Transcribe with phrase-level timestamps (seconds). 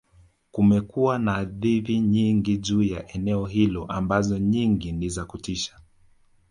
[0.51, 5.79] kumekuwa na hadithi nyingi juu ya eneo hilo ambazo nyingi ni za kutisha